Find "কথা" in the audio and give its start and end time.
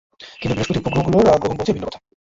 1.87-1.99